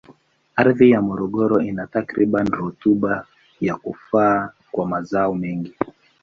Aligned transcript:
Ardhi 0.55 0.91
ya 0.91 1.01
Morogoro 1.07 1.57
ina 1.69 1.87
takribani 1.87 2.49
rutuba 2.49 3.27
ya 3.61 3.75
kufaa 3.75 4.53
kwa 4.71 4.87
mazao 4.87 5.35
mengi. 5.35 5.73